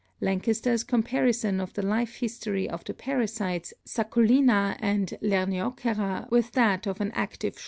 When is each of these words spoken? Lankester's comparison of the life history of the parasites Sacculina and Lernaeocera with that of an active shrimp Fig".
Lankester's 0.19 0.83
comparison 0.83 1.61
of 1.61 1.73
the 1.73 1.85
life 1.85 2.15
history 2.15 2.67
of 2.67 2.83
the 2.85 2.93
parasites 2.95 3.71
Sacculina 3.85 4.75
and 4.79 5.15
Lernaeocera 5.21 6.27
with 6.31 6.53
that 6.53 6.87
of 6.87 7.01
an 7.01 7.11
active 7.11 7.53
shrimp 7.53 7.57
Fig". 7.57 7.59